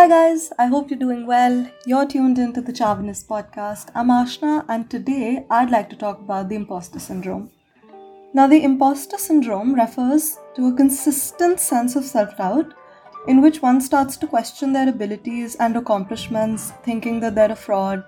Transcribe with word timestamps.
Hi 0.00 0.08
guys, 0.08 0.50
I 0.58 0.64
hope 0.64 0.88
you're 0.88 0.98
doing 0.98 1.26
well. 1.26 1.70
You're 1.84 2.06
tuned 2.06 2.38
into 2.38 2.62
the 2.62 2.72
Chaavinist 2.72 3.26
podcast. 3.26 3.90
I'm 3.94 4.08
Ashna, 4.08 4.64
and 4.66 4.88
today 4.88 5.44
I'd 5.50 5.68
like 5.70 5.90
to 5.90 5.96
talk 5.96 6.20
about 6.20 6.48
the 6.48 6.54
imposter 6.54 6.98
syndrome. 6.98 7.50
Now, 8.32 8.46
the 8.46 8.64
imposter 8.64 9.18
syndrome 9.18 9.74
refers 9.74 10.38
to 10.56 10.68
a 10.68 10.74
consistent 10.74 11.60
sense 11.60 11.96
of 11.96 12.06
self 12.06 12.34
doubt 12.38 12.72
in 13.28 13.42
which 13.42 13.60
one 13.60 13.82
starts 13.82 14.16
to 14.16 14.26
question 14.26 14.72
their 14.72 14.88
abilities 14.88 15.56
and 15.56 15.76
accomplishments, 15.76 16.72
thinking 16.82 17.20
that 17.20 17.34
they're 17.34 17.52
a 17.52 17.64
fraud 17.66 18.02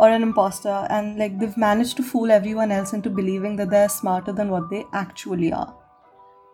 or 0.00 0.08
an 0.08 0.24
imposter, 0.24 0.88
and 0.90 1.16
like 1.16 1.38
they've 1.38 1.56
managed 1.56 1.96
to 1.98 2.02
fool 2.02 2.32
everyone 2.32 2.72
else 2.72 2.92
into 2.92 3.08
believing 3.08 3.54
that 3.54 3.70
they're 3.70 3.88
smarter 3.88 4.32
than 4.32 4.50
what 4.50 4.68
they 4.68 4.84
actually 4.92 5.52
are. 5.52 5.72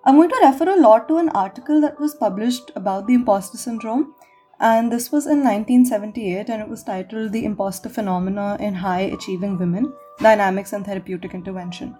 I'm 0.04 0.16
going 0.16 0.28
to 0.28 0.42
refer 0.44 0.68
a 0.68 0.82
lot 0.82 1.08
to 1.08 1.16
an 1.16 1.30
article 1.30 1.80
that 1.80 1.98
was 1.98 2.14
published 2.14 2.72
about 2.76 3.06
the 3.06 3.14
imposter 3.14 3.56
syndrome 3.56 4.14
and 4.62 4.92
this 4.92 5.10
was 5.10 5.26
in 5.26 5.38
1978 5.42 6.48
and 6.48 6.62
it 6.62 6.68
was 6.68 6.84
titled 6.84 7.32
The 7.32 7.44
Imposter 7.44 7.88
Phenomena 7.88 8.56
in 8.60 8.74
High 8.74 9.10
Achieving 9.16 9.58
Women 9.58 9.92
Dynamics 10.18 10.72
and 10.72 10.86
Therapeutic 10.86 11.34
Intervention. 11.34 11.96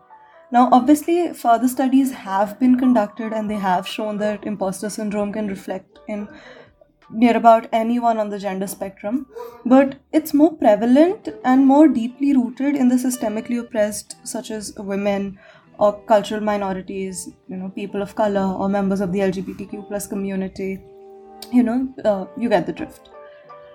Now, 0.52 0.68
obviously, 0.70 1.32
further 1.32 1.66
studies 1.66 2.12
have 2.12 2.60
been 2.60 2.78
conducted 2.78 3.32
and 3.32 3.50
they 3.50 3.56
have 3.56 3.88
shown 3.88 4.18
that 4.18 4.44
imposter 4.44 4.90
syndrome 4.90 5.32
can 5.32 5.48
reflect 5.48 5.98
in 6.06 6.28
near 7.10 7.36
about 7.36 7.68
anyone 7.72 8.18
on 8.18 8.30
the 8.30 8.38
gender 8.38 8.68
spectrum, 8.68 9.26
but 9.66 9.96
it's 10.12 10.32
more 10.32 10.54
prevalent 10.54 11.28
and 11.44 11.66
more 11.66 11.88
deeply 11.88 12.32
rooted 12.32 12.76
in 12.76 12.88
the 12.88 12.94
systemically 12.94 13.58
oppressed, 13.58 14.16
such 14.24 14.50
as 14.52 14.72
women 14.78 15.38
or 15.78 16.00
cultural 16.04 16.40
minorities, 16.40 17.28
you 17.48 17.56
know, 17.56 17.70
people 17.70 18.02
of 18.02 18.14
color 18.14 18.54
or 18.56 18.68
members 18.68 19.00
of 19.00 19.12
the 19.12 19.18
LGBTQ 19.18 19.88
plus 19.88 20.06
community 20.06 20.80
you 21.50 21.62
know, 21.62 21.88
uh, 22.04 22.26
you 22.36 22.48
get 22.48 22.66
the 22.66 22.72
drift. 22.72 23.10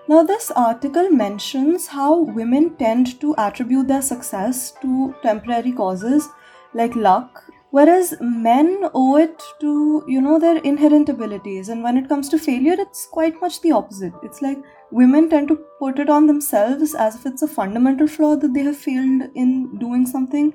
Now, 0.08 0.22
this 0.22 0.50
article 0.50 1.10
mentions 1.10 1.86
how 1.88 2.22
women 2.22 2.76
tend 2.76 3.20
to 3.20 3.34
attribute 3.36 3.88
their 3.88 4.00
success 4.00 4.72
to 4.80 5.14
temporary 5.22 5.72
causes 5.72 6.28
like 6.72 6.96
luck, 6.96 7.44
whereas 7.70 8.14
men 8.20 8.88
owe 8.94 9.16
it 9.16 9.42
to, 9.60 10.02
you 10.08 10.22
know, 10.22 10.38
their 10.38 10.56
inherent 10.58 11.10
abilities. 11.10 11.68
And 11.68 11.82
when 11.82 11.98
it 11.98 12.08
comes 12.08 12.30
to 12.30 12.38
failure, 12.38 12.76
it's 12.78 13.06
quite 13.06 13.38
much 13.42 13.60
the 13.60 13.72
opposite. 13.72 14.14
It's 14.22 14.40
like 14.40 14.56
women 14.90 15.28
tend 15.28 15.48
to 15.48 15.60
put 15.78 15.98
it 15.98 16.08
on 16.08 16.26
themselves 16.26 16.94
as 16.94 17.16
if 17.16 17.26
it's 17.26 17.42
a 17.42 17.48
fundamental 17.48 18.06
flaw 18.06 18.34
that 18.36 18.54
they 18.54 18.62
have 18.62 18.78
failed 18.78 19.28
in 19.34 19.76
doing 19.78 20.06
something, 20.06 20.54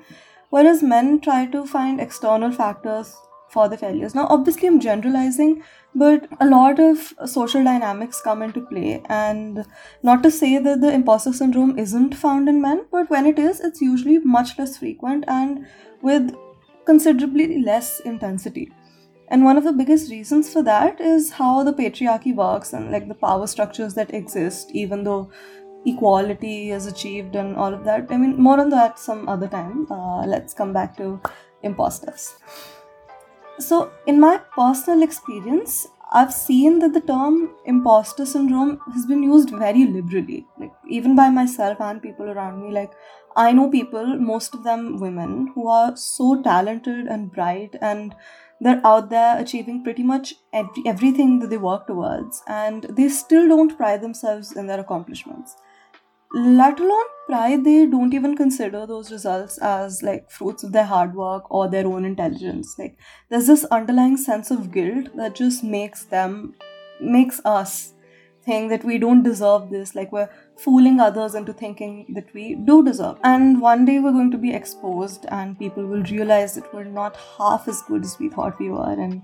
whereas 0.50 0.81
men 0.81 1.20
try 1.20 1.45
to 1.45 1.66
find 1.67 2.02
external 2.02 2.52
factors 2.52 3.16
for 3.53 3.69
the 3.69 3.77
failures. 3.77 4.15
Now, 4.15 4.27
obviously, 4.29 4.67
I'm 4.67 4.79
generalizing, 4.79 5.63
but 5.95 6.27
a 6.41 6.47
lot 6.47 6.79
of 6.79 7.13
social 7.25 7.63
dynamics 7.63 8.21
come 8.21 8.41
into 8.41 8.61
play. 8.61 9.01
And 9.07 9.65
not 10.01 10.23
to 10.23 10.31
say 10.31 10.57
that 10.57 10.81
the 10.81 10.91
imposter 10.91 11.33
syndrome 11.33 11.77
isn't 11.77 12.15
found 12.15 12.49
in 12.49 12.61
men, 12.61 12.85
but 12.91 13.09
when 13.09 13.25
it 13.25 13.39
is, 13.39 13.59
it's 13.59 13.81
usually 13.81 14.19
much 14.19 14.57
less 14.57 14.77
frequent 14.77 15.25
and 15.27 15.65
with 16.01 16.35
considerably 16.85 17.61
less 17.63 17.99
intensity. 18.01 18.71
And 19.29 19.45
one 19.45 19.57
of 19.57 19.63
the 19.63 19.73
biggest 19.73 20.11
reasons 20.11 20.51
for 20.51 20.61
that 20.63 20.99
is 20.99 21.31
how 21.31 21.63
the 21.63 21.73
patriarchy 21.73 22.35
works 22.35 22.73
and 22.73 22.91
like 22.91 23.07
the 23.07 23.15
power 23.15 23.47
structures 23.47 23.93
that 23.95 24.13
exist, 24.13 24.69
even 24.73 25.03
though 25.03 25.31
equality 25.85 26.71
is 26.71 26.85
achieved 26.87 27.35
and 27.35 27.55
all 27.55 27.73
of 27.73 27.83
that. 27.85 28.07
I 28.09 28.17
mean, 28.17 28.35
more 28.41 28.59
on 28.59 28.69
that 28.69 28.99
some 28.99 29.27
other 29.27 29.47
time. 29.47 29.87
Uh, 29.91 30.25
let's 30.25 30.53
come 30.53 30.73
back 30.73 30.97
to 30.97 31.19
imposters. 31.63 32.35
So, 33.59 33.91
in 34.07 34.19
my 34.19 34.39
personal 34.55 35.03
experience, 35.03 35.87
I've 36.11 36.33
seen 36.33 36.79
that 36.79 36.93
the 36.93 37.01
term 37.01 37.55
imposter 37.65 38.25
syndrome 38.25 38.79
has 38.93 39.05
been 39.05 39.23
used 39.23 39.49
very 39.49 39.85
liberally, 39.85 40.45
like 40.59 40.73
even 40.87 41.15
by 41.15 41.29
myself 41.29 41.79
and 41.81 42.01
people 42.01 42.29
around 42.29 42.61
me. 42.61 42.71
Like, 42.71 42.91
I 43.35 43.51
know 43.51 43.69
people, 43.69 44.17
most 44.17 44.53
of 44.53 44.63
them 44.63 44.99
women, 44.99 45.52
who 45.55 45.67
are 45.67 45.95
so 45.95 46.42
talented 46.42 47.08
and 47.08 47.31
bright, 47.31 47.75
and 47.81 48.15
they're 48.61 48.81
out 48.86 49.09
there 49.09 49.39
achieving 49.39 49.83
pretty 49.83 50.03
much 50.03 50.36
every, 50.52 50.83
everything 50.86 51.39
that 51.39 51.49
they 51.49 51.58
work 51.58 51.87
towards, 51.87 52.43
and 52.47 52.83
they 52.83 53.09
still 53.09 53.47
don't 53.47 53.75
pride 53.75 54.02
themselves 54.02 54.52
in 54.52 54.67
their 54.67 54.80
accomplishments 54.80 55.55
let 56.33 56.80
alone 56.80 57.05
pride 57.27 57.64
they 57.64 57.86
don't 57.86 58.14
even 58.14 58.36
consider 58.36 58.86
those 58.86 59.11
results 59.11 59.58
as 59.60 60.02
like 60.04 60.30
fruits 60.30 60.64
of 60.64 60.71
their 60.71 60.86
hard 60.86 61.16
work 61.16 61.49
or 61.49 61.70
their 61.70 61.86
own 61.86 62.05
intelligence. 62.05 62.76
Like 62.77 62.98
there's 63.30 63.48
this 63.48 63.64
underlying 63.66 64.17
sense 64.17 64.52
of 64.52 64.72
guilt 64.72 65.16
that 65.16 65.36
just 65.36 65.64
makes 65.64 66.05
them 66.05 66.55
makes 66.99 67.39
us 67.45 67.93
think 68.43 68.70
that 68.70 68.83
we 68.83 68.98
don't 68.98 69.23
deserve 69.23 69.70
this. 69.70 69.95
Like 69.95 70.11
we're 70.11 70.30
fooling 70.58 70.99
others 70.99 71.36
into 71.36 71.54
thinking 71.54 72.05
that 72.16 72.33
we 72.33 72.55
do 72.55 72.83
deserve. 72.83 73.17
And 73.23 73.61
one 73.61 73.86
day 73.86 73.99
we're 73.99 74.11
going 74.11 74.32
to 74.32 74.38
be 74.38 74.54
exposed 74.54 75.26
and 75.30 75.58
people 75.58 75.86
will 75.86 76.04
realize 76.04 76.55
that 76.55 76.73
we're 76.73 76.83
not 76.83 77.16
half 77.38 77.67
as 77.67 77.82
good 77.83 78.04
as 78.04 78.17
we 78.20 78.30
thought 78.30 78.60
we 78.60 78.70
were. 78.70 78.92
And 78.92 79.22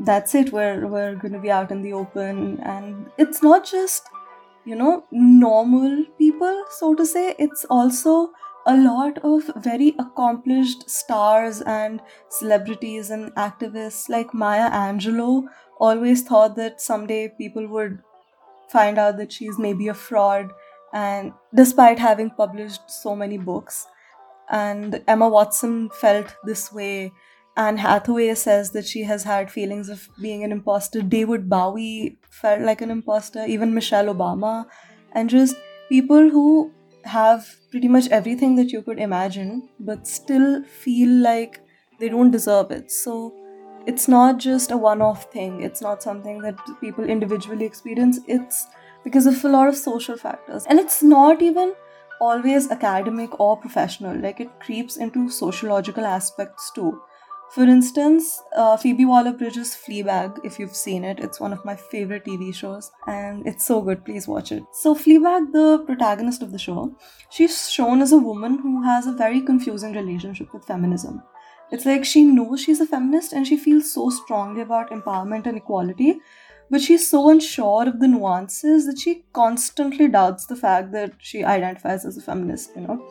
that's 0.00 0.34
it. 0.34 0.52
We're 0.52 0.86
we're 0.86 1.14
going 1.14 1.32
to 1.32 1.38
be 1.38 1.50
out 1.50 1.70
in 1.70 1.82
the 1.82 1.92
open. 1.92 2.60
And 2.60 3.10
it's 3.18 3.42
not 3.42 3.64
just 3.64 4.08
you 4.64 4.74
know, 4.74 5.04
normal 5.10 6.04
people, 6.18 6.64
so 6.70 6.94
to 6.94 7.04
say. 7.06 7.34
It's 7.38 7.64
also 7.66 8.32
a 8.66 8.76
lot 8.76 9.18
of 9.18 9.50
very 9.56 9.94
accomplished 9.98 10.88
stars 10.88 11.60
and 11.62 12.00
celebrities 12.30 13.10
and 13.10 13.34
activists 13.34 14.08
like 14.08 14.32
Maya 14.32 14.70
Angelou 14.70 15.44
always 15.78 16.22
thought 16.22 16.56
that 16.56 16.80
someday 16.80 17.28
people 17.28 17.66
would 17.68 17.98
find 18.70 18.98
out 18.98 19.16
that 19.18 19.32
she's 19.32 19.58
maybe 19.58 19.88
a 19.88 19.94
fraud 19.94 20.50
and 20.92 21.32
despite 21.54 21.98
having 21.98 22.30
published 22.30 22.90
so 22.90 23.14
many 23.14 23.38
books 23.38 23.86
and 24.50 25.02
Emma 25.08 25.28
Watson 25.28 25.90
felt 25.90 26.36
this 26.44 26.72
way 26.72 27.12
Anne 27.56 27.76
Hathaway 27.78 28.34
says 28.34 28.72
that 28.72 28.86
she 28.86 29.04
has 29.04 29.22
had 29.22 29.50
feelings 29.50 29.88
of 29.88 30.08
being 30.20 30.42
an 30.42 30.50
imposter. 30.50 31.02
David 31.02 31.48
Bowie 31.48 32.18
felt 32.30 32.62
like 32.62 32.80
an 32.80 32.90
imposter, 32.90 33.44
even 33.46 33.72
Michelle 33.74 34.06
Obama, 34.06 34.66
and 35.12 35.30
just 35.30 35.54
people 35.88 36.30
who 36.30 36.72
have 37.04 37.46
pretty 37.70 37.86
much 37.86 38.08
everything 38.08 38.56
that 38.56 38.72
you 38.72 38.82
could 38.82 38.98
imagine, 38.98 39.68
but 39.78 40.06
still 40.06 40.64
feel 40.64 41.08
like 41.08 41.60
they 42.00 42.08
don't 42.08 42.32
deserve 42.32 42.72
it. 42.72 42.90
So 42.90 43.32
it's 43.86 44.08
not 44.08 44.38
just 44.38 44.72
a 44.72 44.76
one 44.76 45.00
off 45.00 45.30
thing, 45.32 45.62
it's 45.62 45.80
not 45.80 46.02
something 46.02 46.40
that 46.40 46.58
people 46.80 47.04
individually 47.04 47.66
experience, 47.66 48.18
it's 48.26 48.66
because 49.04 49.26
of 49.26 49.44
a 49.44 49.48
lot 49.48 49.68
of 49.68 49.76
social 49.76 50.16
factors. 50.16 50.64
And 50.66 50.80
it's 50.80 51.02
not 51.02 51.40
even 51.40 51.74
always 52.20 52.70
academic 52.70 53.38
or 53.38 53.56
professional, 53.56 54.16
like 54.18 54.40
it 54.40 54.58
creeps 54.58 54.96
into 54.96 55.28
sociological 55.28 56.04
aspects 56.04 56.72
too 56.72 57.00
for 57.54 57.62
instance, 57.62 58.42
uh, 58.56 58.76
Phoebe 58.76 59.04
Waller 59.04 59.32
Bridge's 59.32 59.76
Fleabag, 59.76 60.40
if 60.44 60.58
you've 60.58 60.74
seen 60.74 61.04
it, 61.04 61.20
it's 61.20 61.38
one 61.38 61.52
of 61.52 61.64
my 61.64 61.76
favorite 61.76 62.24
TV 62.24 62.52
shows 62.52 62.90
and 63.06 63.46
it's 63.46 63.64
so 63.64 63.80
good. 63.80 64.04
Please 64.04 64.26
watch 64.26 64.50
it. 64.50 64.64
So, 64.72 64.92
Fleabag, 64.92 65.52
the 65.52 65.84
protagonist 65.86 66.42
of 66.42 66.50
the 66.50 66.58
show, 66.58 66.96
she's 67.30 67.70
shown 67.70 68.02
as 68.02 68.10
a 68.10 68.18
woman 68.18 68.58
who 68.58 68.82
has 68.82 69.06
a 69.06 69.12
very 69.12 69.40
confusing 69.40 69.92
relationship 69.92 70.52
with 70.52 70.64
feminism. 70.64 71.22
It's 71.70 71.86
like 71.86 72.04
she 72.04 72.24
knows 72.24 72.60
she's 72.60 72.80
a 72.80 72.86
feminist 72.86 73.32
and 73.32 73.46
she 73.46 73.56
feels 73.56 73.92
so 73.92 74.10
strongly 74.10 74.60
about 74.62 74.90
empowerment 74.90 75.46
and 75.46 75.56
equality, 75.56 76.18
but 76.70 76.80
she's 76.80 77.08
so 77.08 77.30
unsure 77.30 77.86
of 77.88 78.00
the 78.00 78.08
nuances 78.08 78.86
that 78.86 78.98
she 78.98 79.26
constantly 79.32 80.08
doubts 80.08 80.46
the 80.46 80.56
fact 80.56 80.90
that 80.90 81.12
she 81.18 81.44
identifies 81.44 82.04
as 82.04 82.16
a 82.16 82.20
feminist, 82.20 82.72
you 82.74 82.82
know 82.82 83.06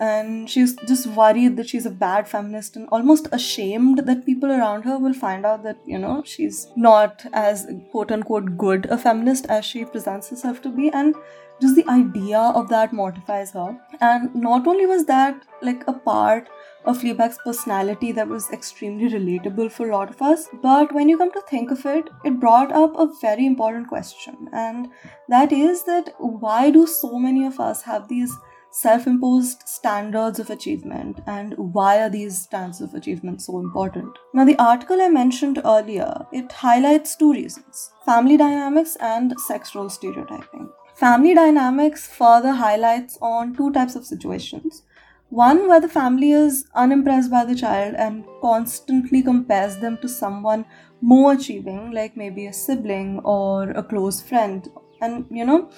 and 0.00 0.50
she's 0.50 0.74
just 0.86 1.06
worried 1.06 1.56
that 1.56 1.68
she's 1.68 1.86
a 1.86 1.90
bad 1.90 2.28
feminist 2.28 2.76
and 2.76 2.88
almost 2.90 3.28
ashamed 3.32 3.98
that 4.06 4.26
people 4.26 4.50
around 4.50 4.82
her 4.82 4.98
will 4.98 5.14
find 5.14 5.46
out 5.46 5.62
that 5.62 5.78
you 5.86 5.98
know 5.98 6.22
she's 6.24 6.68
not 6.76 7.24
as 7.32 7.66
quote 7.90 8.10
unquote 8.10 8.56
good 8.56 8.86
a 8.86 8.98
feminist 8.98 9.46
as 9.46 9.64
she 9.64 9.84
presents 9.84 10.30
herself 10.30 10.60
to 10.60 10.68
be 10.68 10.90
and 10.90 11.14
just 11.60 11.76
the 11.76 11.88
idea 11.88 12.38
of 12.38 12.68
that 12.68 12.92
mortifies 12.92 13.52
her 13.52 13.78
and 14.00 14.34
not 14.34 14.66
only 14.66 14.86
was 14.86 15.04
that 15.06 15.40
like 15.62 15.84
a 15.86 15.92
part 15.92 16.48
of 16.84 16.98
Fleabag's 16.98 17.38
personality 17.42 18.12
that 18.12 18.28
was 18.28 18.50
extremely 18.50 19.08
relatable 19.08 19.70
for 19.72 19.88
a 19.88 19.96
lot 19.96 20.10
of 20.10 20.20
us. 20.20 20.48
But 20.62 20.92
when 20.92 21.08
you 21.08 21.16
come 21.16 21.32
to 21.32 21.42
think 21.48 21.70
of 21.70 21.84
it, 21.86 22.10
it 22.24 22.38
brought 22.38 22.72
up 22.72 22.92
a 22.96 23.08
very 23.22 23.46
important 23.46 23.88
question, 23.88 24.48
and 24.52 24.88
that 25.28 25.50
is 25.50 25.84
that 25.84 26.12
why 26.18 26.70
do 26.70 26.86
so 26.86 27.18
many 27.18 27.46
of 27.46 27.58
us 27.58 27.82
have 27.82 28.08
these 28.08 28.36
self 28.74 29.06
imposed 29.06 29.62
standards 29.68 30.40
of 30.40 30.50
achievement 30.50 31.20
and 31.28 31.54
why 31.56 32.02
are 32.02 32.10
these 32.10 32.42
standards 32.42 32.80
of 32.80 32.92
achievement 32.92 33.40
so 33.40 33.60
important. 33.60 34.12
Now, 34.32 34.44
the 34.44 34.58
article 34.58 35.00
I 35.00 35.08
mentioned 35.08 35.60
earlier, 35.64 36.12
it 36.32 36.50
highlights 36.50 37.14
two 37.14 37.32
reasons 37.32 37.92
family 38.04 38.36
dynamics 38.36 38.96
and 38.96 39.38
sex 39.40 39.76
role 39.76 39.88
stereotyping. 39.88 40.68
Family 40.96 41.34
dynamics 41.34 42.08
further 42.08 42.50
highlights 42.52 43.16
on 43.22 43.54
two 43.54 43.70
types 43.72 43.94
of 43.94 44.04
situations. 44.04 44.82
One 45.30 45.68
where 45.68 45.80
the 45.80 45.88
family 45.88 46.32
is 46.32 46.66
unimpressed 46.74 47.30
by 47.30 47.44
the 47.44 47.54
child 47.54 47.94
and 47.94 48.24
constantly 48.40 49.22
compares 49.22 49.78
them 49.78 49.98
to 50.02 50.08
someone 50.08 50.64
more 51.00 51.32
achieving, 51.34 51.92
like 51.92 52.16
maybe 52.16 52.46
a 52.46 52.52
sibling 52.52 53.20
or 53.24 53.70
a 53.70 53.82
close 53.84 54.20
friend 54.20 54.68
And 55.00 55.26
you 55.30 55.44
know, 55.44 55.70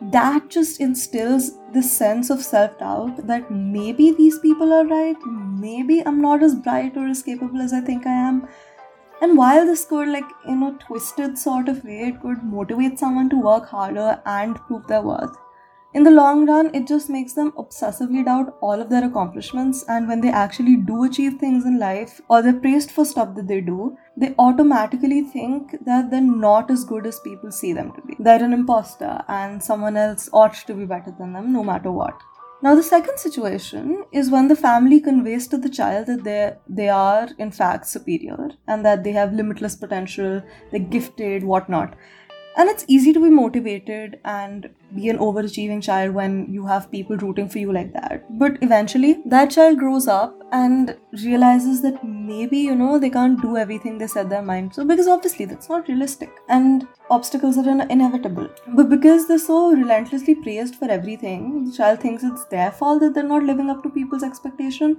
that 0.00 0.48
just 0.48 0.80
instills 0.80 1.58
this 1.72 1.90
sense 1.90 2.30
of 2.30 2.42
self 2.42 2.78
doubt 2.78 3.26
that 3.26 3.50
maybe 3.50 4.12
these 4.12 4.38
people 4.38 4.72
are 4.72 4.86
right, 4.86 5.16
maybe 5.26 6.00
I'm 6.06 6.20
not 6.20 6.42
as 6.42 6.54
bright 6.54 6.96
or 6.96 7.06
as 7.06 7.22
capable 7.22 7.60
as 7.60 7.72
I 7.72 7.80
think 7.80 8.06
I 8.06 8.12
am. 8.12 8.48
And 9.20 9.36
while 9.36 9.66
this 9.66 9.84
could, 9.84 10.08
like, 10.08 10.24
in 10.46 10.62
a 10.62 10.72
twisted 10.78 11.36
sort 11.36 11.68
of 11.68 11.84
way, 11.84 12.08
it 12.08 12.22
could 12.22 12.42
motivate 12.42 12.98
someone 12.98 13.28
to 13.30 13.36
work 13.36 13.66
harder 13.68 14.20
and 14.24 14.56
prove 14.56 14.86
their 14.86 15.02
worth, 15.02 15.36
in 15.92 16.04
the 16.04 16.10
long 16.10 16.46
run, 16.46 16.72
it 16.72 16.86
just 16.86 17.10
makes 17.10 17.32
them 17.32 17.50
obsessively 17.52 18.24
doubt 18.24 18.56
all 18.60 18.80
of 18.80 18.90
their 18.90 19.04
accomplishments. 19.04 19.84
And 19.88 20.06
when 20.06 20.20
they 20.20 20.30
actually 20.30 20.76
do 20.76 21.02
achieve 21.02 21.38
things 21.38 21.64
in 21.64 21.80
life 21.80 22.20
or 22.28 22.42
they're 22.42 22.52
praised 22.52 22.92
for 22.92 23.04
stuff 23.04 23.34
that 23.34 23.48
they 23.48 23.60
do, 23.60 23.96
they 24.16 24.34
automatically 24.38 25.22
think 25.22 25.74
that 25.84 26.10
they're 26.10 26.20
not 26.20 26.70
as 26.70 26.84
good 26.84 27.06
as 27.06 27.18
people 27.18 27.50
see 27.50 27.72
them 27.72 27.92
to 27.92 28.02
be. 28.02 28.16
They're 28.20 28.44
an 28.44 28.52
imposter 28.52 29.24
and 29.26 29.62
someone 29.62 29.96
else 29.96 30.30
ought 30.32 30.54
to 30.66 30.74
be 30.74 30.84
better 30.84 31.12
than 31.18 31.32
them 31.32 31.52
no 31.52 31.64
matter 31.64 31.90
what. 31.90 32.14
Now, 32.62 32.74
the 32.74 32.82
second 32.82 33.18
situation 33.18 34.04
is 34.12 34.30
when 34.30 34.48
the 34.48 34.54
family 34.54 35.00
conveys 35.00 35.48
to 35.48 35.56
the 35.56 35.70
child 35.70 36.06
that 36.08 36.24
they 36.24 36.52
they 36.68 36.90
are 36.90 37.28
in 37.38 37.50
fact 37.50 37.86
superior 37.86 38.50
and 38.68 38.84
that 38.84 39.02
they 39.02 39.12
have 39.12 39.32
limitless 39.32 39.76
potential, 39.76 40.42
they're 40.70 40.88
gifted, 40.96 41.42
whatnot 41.42 41.94
and 42.56 42.68
it's 42.68 42.84
easy 42.88 43.12
to 43.12 43.20
be 43.20 43.30
motivated 43.30 44.18
and 44.24 44.68
be 44.94 45.08
an 45.08 45.18
overachieving 45.18 45.82
child 45.82 46.14
when 46.14 46.52
you 46.52 46.66
have 46.66 46.90
people 46.90 47.16
rooting 47.16 47.48
for 47.48 47.58
you 47.58 47.72
like 47.72 47.92
that. 47.92 48.26
But 48.38 48.58
eventually 48.60 49.22
that 49.26 49.50
child 49.50 49.78
grows 49.78 50.08
up 50.08 50.36
and 50.52 50.96
realizes 51.24 51.80
that 51.82 52.02
maybe 52.04 52.58
you 52.58 52.74
know 52.74 52.98
they 52.98 53.10
can't 53.10 53.40
do 53.40 53.56
everything 53.56 53.98
they 53.98 54.08
set 54.08 54.28
their 54.28 54.42
mind. 54.42 54.72
To 54.72 54.84
because 54.84 55.06
obviously 55.06 55.44
that's 55.44 55.68
not 55.68 55.86
realistic. 55.88 56.30
And 56.48 56.88
obstacles 57.08 57.56
are 57.56 57.68
in- 57.68 57.90
inevitable. 57.90 58.48
But 58.74 58.90
because 58.90 59.28
they're 59.28 59.38
so 59.38 59.70
relentlessly 59.70 60.34
praised 60.34 60.74
for 60.74 60.90
everything 60.90 61.64
the 61.66 61.76
child 61.76 62.00
thinks 62.00 62.24
it's 62.24 62.44
their 62.46 62.72
fault 62.72 63.00
that 63.00 63.14
they're 63.14 63.22
not 63.22 63.44
living 63.44 63.70
up 63.70 63.82
to 63.84 63.90
people's 63.90 64.24
expectation. 64.24 64.98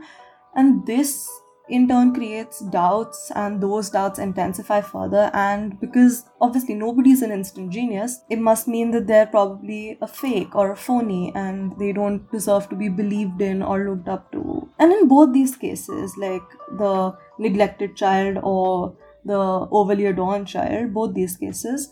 And 0.56 0.86
this 0.86 1.30
in 1.72 1.88
turn 1.88 2.14
creates 2.14 2.60
doubts 2.76 3.32
and 3.34 3.62
those 3.62 3.90
doubts 3.90 4.20
intensify 4.20 4.80
further 4.82 5.32
and 5.34 5.80
because 5.80 6.26
obviously 6.42 6.76
nobody's 6.76 7.22
an 7.22 7.32
instant 7.32 7.72
genius 7.72 8.18
it 8.30 8.40
must 8.40 8.68
mean 8.68 8.92
that 8.92 9.08
they're 9.08 9.26
probably 9.26 9.98
a 10.02 10.08
fake 10.08 10.54
or 10.54 10.72
a 10.72 10.76
phony 10.76 11.32
and 11.34 11.78
they 11.80 11.92
don't 11.94 12.30
deserve 12.32 12.68
to 12.70 12.76
be 12.76 12.90
believed 12.90 13.42
in 13.42 13.64
or 13.64 13.90
looked 13.90 14.10
up 14.10 14.32
to. 14.32 14.70
And 14.80 14.92
in 14.92 15.08
both 15.08 15.34
these 15.34 15.56
cases 15.56 16.14
like 16.18 16.44
the 16.78 17.16
neglected 17.40 17.96
child 17.96 18.38
or 18.44 18.96
the 19.24 19.68
overly 19.72 20.08
adorned 20.08 20.48
child 20.48 20.94
both 20.94 21.14
these 21.14 21.38
cases 21.38 21.92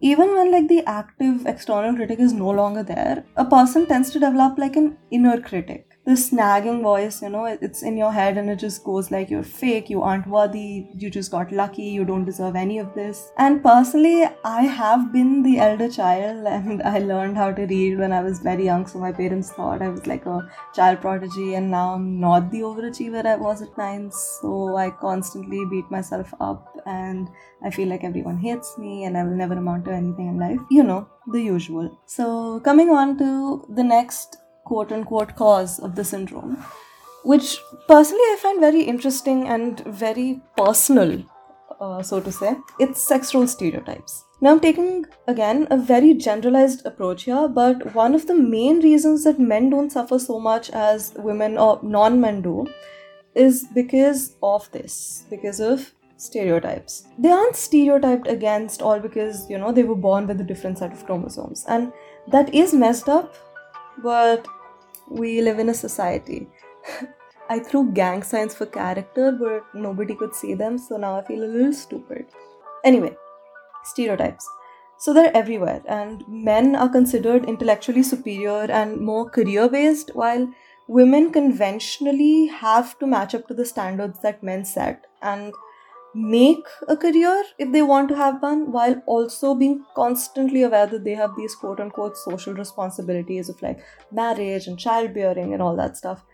even 0.00 0.34
when 0.34 0.50
like 0.50 0.66
the 0.68 0.82
active 0.86 1.46
external 1.46 1.94
critic 1.94 2.18
is 2.18 2.32
no 2.32 2.48
longer 2.48 2.82
there 2.82 3.24
a 3.36 3.44
person 3.44 3.86
tends 3.86 4.10
to 4.10 4.18
develop 4.18 4.58
like 4.58 4.76
an 4.76 4.96
inner 5.10 5.38
critic 5.40 5.89
this 6.06 6.32
nagging 6.32 6.82
voice, 6.82 7.22
you 7.22 7.28
know, 7.28 7.44
it's 7.44 7.82
in 7.82 7.96
your 7.96 8.12
head 8.12 8.38
and 8.38 8.48
it 8.50 8.56
just 8.56 8.82
goes 8.84 9.10
like 9.10 9.30
you're 9.30 9.42
fake, 9.42 9.90
you 9.90 10.02
aren't 10.02 10.26
worthy, 10.26 10.86
you 10.96 11.10
just 11.10 11.30
got 11.30 11.52
lucky, 11.52 11.82
you 11.82 12.04
don't 12.04 12.24
deserve 12.24 12.56
any 12.56 12.78
of 12.78 12.94
this. 12.94 13.30
And 13.36 13.62
personally, 13.62 14.24
I 14.44 14.62
have 14.62 15.12
been 15.12 15.42
the 15.42 15.58
elder 15.58 15.90
child 15.90 16.46
and 16.54 16.82
I 16.82 16.98
learned 16.98 17.36
how 17.36 17.52
to 17.52 17.66
read 17.66 17.98
when 17.98 18.12
I 18.12 18.22
was 18.22 18.40
very 18.40 18.64
young, 18.64 18.86
so 18.86 18.98
my 18.98 19.12
parents 19.12 19.52
thought 19.52 19.82
I 19.82 19.88
was 19.88 20.06
like 20.06 20.26
a 20.26 20.48
child 20.74 21.00
prodigy, 21.00 21.54
and 21.54 21.70
now 21.70 21.94
I'm 21.94 22.18
not 22.18 22.50
the 22.50 22.60
overachiever 22.60 23.24
I 23.26 23.36
was 23.36 23.62
at 23.62 23.76
nine, 23.76 24.10
so 24.10 24.76
I 24.76 24.90
constantly 24.90 25.64
beat 25.70 25.90
myself 25.90 26.32
up 26.40 26.80
and 26.86 27.28
I 27.62 27.70
feel 27.70 27.88
like 27.88 28.04
everyone 28.04 28.38
hates 28.38 28.78
me 28.78 29.04
and 29.04 29.16
I 29.16 29.24
will 29.24 29.36
never 29.36 29.54
amount 29.54 29.84
to 29.84 29.92
anything 29.92 30.28
in 30.28 30.38
life. 30.38 30.60
You 30.70 30.82
know, 30.82 31.08
the 31.26 31.40
usual. 31.40 31.98
So, 32.06 32.60
coming 32.60 32.90
on 32.90 33.18
to 33.18 33.66
the 33.68 33.84
next 33.84 34.38
quote 34.64 34.92
unquote 34.92 35.36
cause 35.36 35.78
of 35.78 35.94
the 35.94 36.04
syndrome, 36.04 36.64
which 37.24 37.58
personally 37.88 38.22
I 38.32 38.38
find 38.40 38.60
very 38.60 38.82
interesting 38.82 39.48
and 39.48 39.80
very 39.80 40.40
personal, 40.56 41.24
uh, 41.80 42.02
so 42.02 42.20
to 42.20 42.32
say. 42.32 42.56
It's 42.78 43.00
sex 43.00 43.34
role 43.34 43.46
stereotypes. 43.46 44.24
Now, 44.42 44.52
I'm 44.52 44.60
taking 44.60 45.04
again 45.28 45.66
a 45.70 45.76
very 45.76 46.14
generalized 46.14 46.86
approach 46.86 47.24
here, 47.24 47.46
but 47.46 47.94
one 47.94 48.14
of 48.14 48.26
the 48.26 48.34
main 48.34 48.80
reasons 48.80 49.24
that 49.24 49.38
men 49.38 49.68
don't 49.68 49.90
suffer 49.92 50.18
so 50.18 50.40
much 50.40 50.70
as 50.70 51.12
women 51.16 51.58
or 51.58 51.78
non 51.82 52.20
men 52.20 52.40
do 52.40 52.66
is 53.34 53.66
because 53.74 54.36
of 54.42 54.70
this, 54.72 55.24
because 55.28 55.60
of 55.60 55.92
stereotypes. 56.16 57.04
They 57.18 57.30
aren't 57.30 57.56
stereotyped 57.56 58.26
against 58.26 58.82
all 58.82 58.98
because, 58.98 59.48
you 59.48 59.58
know, 59.58 59.72
they 59.72 59.82
were 59.82 59.94
born 59.94 60.26
with 60.26 60.40
a 60.40 60.44
different 60.44 60.78
set 60.78 60.92
of 60.92 61.04
chromosomes. 61.04 61.64
And 61.68 61.92
that 62.28 62.54
is 62.54 62.72
messed 62.72 63.08
up, 63.08 63.34
but 64.02 64.46
we 65.08 65.40
live 65.40 65.58
in 65.58 65.68
a 65.68 65.74
society. 65.74 66.48
I 67.50 67.58
threw 67.58 67.90
gang 67.92 68.22
signs 68.22 68.54
for 68.54 68.66
character, 68.66 69.32
but 69.32 69.64
nobody 69.74 70.14
could 70.14 70.34
see 70.34 70.54
them, 70.54 70.78
so 70.78 70.96
now 70.96 71.18
I 71.18 71.24
feel 71.24 71.42
a 71.42 71.52
little 71.52 71.72
stupid. 71.72 72.26
Anyway, 72.84 73.16
stereotypes. 73.84 74.48
So 74.98 75.12
they're 75.12 75.36
everywhere, 75.36 75.82
and 75.86 76.22
men 76.28 76.76
are 76.76 76.88
considered 76.88 77.46
intellectually 77.46 78.02
superior 78.02 78.70
and 78.70 79.00
more 79.00 79.28
career 79.28 79.68
based, 79.68 80.14
while 80.14 80.48
women 80.86 81.32
conventionally 81.32 82.46
have 82.46 82.98
to 82.98 83.06
match 83.06 83.34
up 83.34 83.48
to 83.48 83.54
the 83.54 83.64
standards 83.64 84.20
that 84.20 84.42
men 84.42 84.64
set. 84.64 85.06
And 85.22 85.52
make 86.14 86.64
a 86.88 86.96
career 86.96 87.42
if 87.58 87.72
they 87.72 87.82
want 87.82 88.08
to 88.08 88.16
have 88.16 88.42
one 88.42 88.72
while 88.72 89.00
also 89.06 89.54
being 89.54 89.84
constantly 89.94 90.62
aware 90.62 90.86
that 90.86 91.04
they 91.04 91.14
have 91.14 91.36
these 91.36 91.54
quote 91.54 91.80
unquote 91.80 92.16
social 92.16 92.54
responsibilities 92.54 93.48
of 93.48 93.60
like 93.62 93.80
marriage 94.10 94.66
and 94.66 94.78
childbearing 94.78 95.52
and 95.52 95.62
all 95.62 95.76
that 95.76 95.96
stuff. 95.96 96.24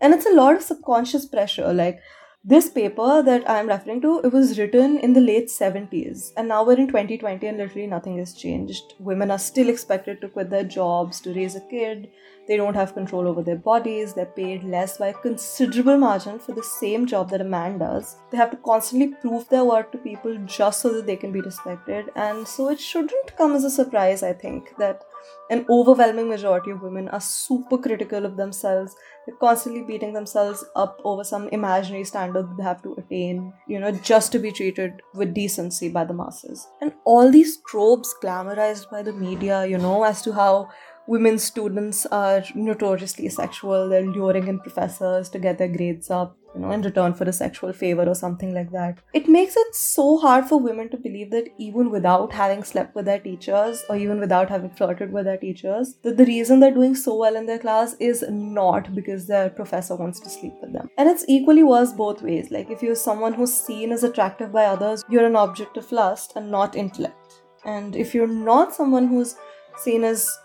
And 0.00 0.12
it's 0.12 0.26
a 0.26 0.34
lot 0.34 0.56
of 0.56 0.62
subconscious 0.62 1.26
pressure 1.26 1.72
like 1.72 2.00
this 2.44 2.68
paper 2.68 3.22
that 3.22 3.48
i'm 3.48 3.68
referring 3.68 4.00
to 4.00 4.20
it 4.22 4.32
was 4.32 4.58
written 4.58 4.98
in 4.98 5.14
the 5.14 5.20
late 5.20 5.48
70s 5.48 6.32
and 6.36 6.48
now 6.48 6.62
we're 6.64 6.78
in 6.78 6.86
2020 6.86 7.46
and 7.46 7.58
literally 7.58 7.86
nothing 7.86 8.18
has 8.18 8.34
changed 8.34 8.94
women 8.98 9.30
are 9.30 9.38
still 9.38 9.68
expected 9.68 10.20
to 10.20 10.28
quit 10.28 10.50
their 10.50 10.64
jobs 10.64 11.20
to 11.20 11.34
raise 11.34 11.56
a 11.56 11.60
kid 11.62 12.08
they 12.46 12.56
don't 12.58 12.74
have 12.74 12.94
control 12.94 13.26
over 13.26 13.42
their 13.42 13.56
bodies, 13.56 14.12
they're 14.12 14.26
paid 14.26 14.64
less 14.64 14.98
by 14.98 15.08
a 15.08 15.14
considerable 15.14 15.96
margin 15.96 16.38
for 16.38 16.52
the 16.52 16.62
same 16.62 17.06
job 17.06 17.30
that 17.30 17.40
a 17.40 17.44
man 17.44 17.78
does. 17.78 18.16
They 18.30 18.36
have 18.36 18.50
to 18.50 18.58
constantly 18.58 19.14
prove 19.14 19.48
their 19.48 19.64
worth 19.64 19.90
to 19.92 19.98
people 19.98 20.36
just 20.44 20.80
so 20.80 20.92
that 20.92 21.06
they 21.06 21.16
can 21.16 21.32
be 21.32 21.40
respected. 21.40 22.10
And 22.16 22.46
so 22.46 22.68
it 22.68 22.80
shouldn't 22.80 23.36
come 23.36 23.54
as 23.54 23.64
a 23.64 23.70
surprise, 23.70 24.22
I 24.22 24.34
think, 24.34 24.76
that 24.78 25.04
an 25.50 25.66
overwhelming 25.68 26.28
majority 26.28 26.70
of 26.70 26.82
women 26.82 27.08
are 27.08 27.20
super 27.20 27.78
critical 27.78 28.24
of 28.24 28.36
themselves. 28.36 28.94
They're 29.26 29.36
constantly 29.36 29.82
beating 29.82 30.12
themselves 30.12 30.64
up 30.74 31.00
over 31.04 31.24
some 31.24 31.48
imaginary 31.48 32.04
standard 32.04 32.56
they 32.56 32.62
have 32.62 32.82
to 32.82 32.94
attain, 32.94 33.52
you 33.66 33.80
know, 33.80 33.90
just 33.90 34.32
to 34.32 34.38
be 34.38 34.52
treated 34.52 35.02
with 35.14 35.34
decency 35.34 35.88
by 35.88 36.04
the 36.04 36.14
masses. 36.14 36.66
And 36.80 36.92
all 37.04 37.30
these 37.30 37.58
tropes 37.66 38.14
glamorized 38.22 38.90
by 38.90 39.02
the 39.02 39.12
media, 39.12 39.66
you 39.66 39.78
know, 39.78 40.04
as 40.04 40.22
to 40.22 40.32
how 40.32 40.70
women 41.06 41.38
students 41.38 42.06
are 42.06 42.42
notoriously 42.54 43.28
sexual 43.28 43.88
they're 43.88 44.06
luring 44.06 44.48
in 44.48 44.58
professors 44.58 45.28
to 45.28 45.38
get 45.38 45.58
their 45.58 45.68
grades 45.68 46.10
up 46.10 46.36
you 46.54 46.60
know 46.60 46.70
in 46.70 46.82
return 46.82 47.14
for 47.14 47.24
a 47.24 47.32
sexual 47.32 47.72
favor 47.72 48.04
or 48.08 48.14
something 48.14 48.54
like 48.54 48.70
that 48.70 48.98
it 49.12 49.28
makes 49.28 49.56
it 49.56 49.74
so 49.74 50.16
hard 50.18 50.46
for 50.46 50.58
women 50.60 50.88
to 50.88 50.96
believe 50.96 51.30
that 51.30 51.48
even 51.58 51.90
without 51.90 52.32
having 52.32 52.62
slept 52.62 52.94
with 52.94 53.04
their 53.04 53.18
teachers 53.18 53.84
or 53.88 53.96
even 53.96 54.20
without 54.20 54.48
having 54.48 54.70
flirted 54.70 55.12
with 55.12 55.24
their 55.24 55.36
teachers 55.36 55.94
that 56.02 56.16
the 56.16 56.26
reason 56.26 56.60
they're 56.60 56.78
doing 56.78 56.94
so 56.94 57.16
well 57.16 57.36
in 57.36 57.46
their 57.46 57.58
class 57.58 57.94
is 57.98 58.24
not 58.28 58.94
because 58.94 59.26
their 59.26 59.50
professor 59.50 59.96
wants 59.96 60.20
to 60.20 60.28
sleep 60.28 60.54
with 60.60 60.72
them 60.72 60.88
and 60.98 61.08
it's 61.08 61.24
equally 61.28 61.62
worse 61.62 61.92
both 61.92 62.22
ways 62.22 62.50
like 62.50 62.70
if 62.70 62.82
you're 62.82 62.94
someone 62.94 63.34
who's 63.34 63.52
seen 63.52 63.92
as 63.92 64.04
attractive 64.04 64.52
by 64.52 64.64
others 64.64 65.04
you're 65.08 65.26
an 65.26 65.36
object 65.36 65.76
of 65.76 65.90
lust 65.92 66.32
and 66.36 66.50
not 66.50 66.76
intellect 66.76 67.42
and 67.64 67.96
if 67.96 68.14
you're 68.14 68.26
not 68.26 68.74
someone 68.74 69.08
who's 69.08 69.36
seen 69.76 70.04
as 70.04 70.38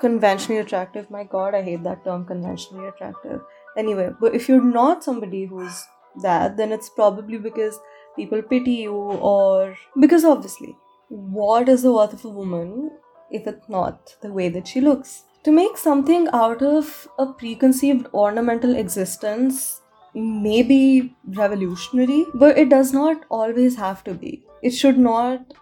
conventionally 0.00 0.60
attractive. 0.60 1.10
My 1.10 1.24
god, 1.24 1.54
I 1.54 1.62
hate 1.62 1.82
that 1.84 2.04
term 2.04 2.24
conventionally 2.24 2.88
attractive. 2.88 3.40
Anyway, 3.76 4.10
but 4.20 4.34
if 4.34 4.48
you're 4.48 4.62
not 4.62 5.04
somebody 5.04 5.44
who's 5.44 5.84
that, 6.22 6.56
then 6.56 6.72
it's 6.72 6.88
probably 6.88 7.38
because 7.38 7.78
people 8.16 8.42
pity 8.42 8.72
you 8.72 8.94
or 8.94 9.76
because 10.00 10.24
obviously, 10.24 10.76
what 11.08 11.68
is 11.68 11.82
the 11.82 11.92
worth 11.92 12.12
of 12.12 12.24
a 12.24 12.28
woman 12.28 12.90
if 13.30 13.46
it's 13.46 13.68
not 13.68 14.16
the 14.22 14.32
way 14.32 14.48
that 14.48 14.66
she 14.66 14.80
looks? 14.80 15.24
To 15.44 15.52
make 15.52 15.76
something 15.76 16.28
out 16.32 16.62
of 16.62 17.06
a 17.18 17.26
preconceived 17.26 18.08
ornamental 18.12 18.74
existence 18.74 19.80
may 20.14 20.62
be 20.62 21.14
revolutionary, 21.26 22.24
but 22.34 22.58
it 22.58 22.68
does 22.70 22.92
not 22.92 23.24
always 23.28 23.76
have 23.76 24.02
to 24.04 24.14
be. 24.14 24.44
It 24.62 24.70
should 24.70 24.98
not 24.98 25.52